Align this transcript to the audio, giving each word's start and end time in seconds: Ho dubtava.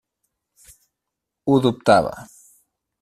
Ho 1.51 1.59
dubtava. 1.67 2.15